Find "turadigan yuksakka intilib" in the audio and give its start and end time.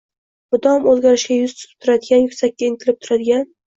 1.85-2.99